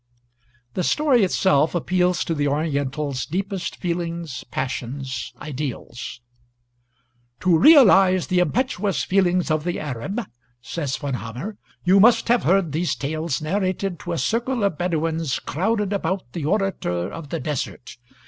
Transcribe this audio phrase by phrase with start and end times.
[0.73, 6.21] The story itself appeals to the Oriental's deepest feelings, passions, ideals:
[7.41, 10.19] "To realize the impetuous feelings of the Arab,"
[10.59, 15.37] says Von Hammer, "you must have heard these tales narrated to a circle of Bedouins
[15.37, 17.97] crowded about the orator of the desert....